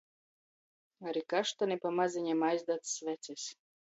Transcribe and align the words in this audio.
Ari 1.11 1.21
kaštani 1.33 1.77
pamazeņam 1.83 2.41
aizdadz 2.47 2.95
svecis. 2.95 3.45